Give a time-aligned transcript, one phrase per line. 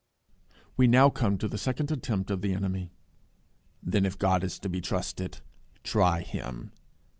[0.77, 2.89] We now come to the second attempt of the Enemy.
[3.83, 5.41] "Then if God is to be so trusted,
[5.83, 6.71] try him.